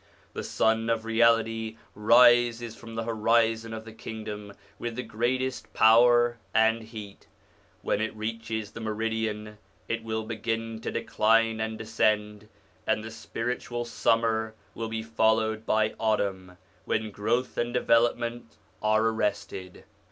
The 0.33 0.43
Sun 0.43 0.89
of 0.89 1.05
Reality 1.05 1.77
rises 1.93 2.75
from 2.75 2.95
the 2.95 3.03
horizon 3.03 3.71
of 3.71 3.85
the 3.85 3.93
Kingdom 3.93 4.53
with 4.79 4.95
the 4.95 5.03
greatest 5.03 5.71
power 5.75 6.39
and 6.55 6.81
heat. 6.81 7.27
When 7.83 8.01
it 8.01 8.15
reaches 8.15 8.71
the 8.71 8.81
meridian 8.81 9.59
it 9.87 10.03
will 10.03 10.23
begin 10.23 10.81
to 10.81 10.91
decline 10.91 11.59
and 11.59 11.77
descend, 11.77 12.49
and 12.87 13.03
the 13.03 13.11
spiritual 13.11 13.85
summer 13.85 14.55
will 14.73 14.89
be 14.89 15.03
followed 15.03 15.67
by 15.67 15.93
autumn, 15.99 16.57
when 16.85 17.11
growth 17.11 17.55
and 17.59 17.71
development 17.71 18.57
are 18.81 19.05
arrested. 19.05 19.83